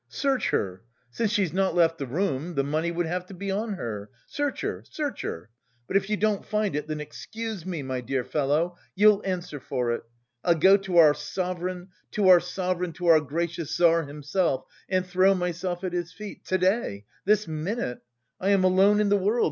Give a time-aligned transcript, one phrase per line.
[0.09, 0.81] Search her!
[1.11, 4.09] Since she's not left the room, the money would have to be on her!
[4.25, 5.51] Search her, search her!
[5.87, 9.91] But if you don't find it, then excuse me, my dear fellow, you'll answer for
[9.91, 10.01] it!
[10.43, 15.35] I'll go to our Sovereign, to our Sovereign, to our gracious Tsar himself, and throw
[15.35, 17.99] myself at his feet, to day, this minute!
[18.39, 19.39] I am alone in the world!